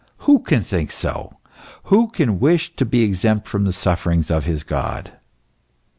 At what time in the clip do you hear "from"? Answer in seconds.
3.47-3.65